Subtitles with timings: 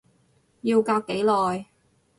[0.63, 1.67] 要隔幾耐？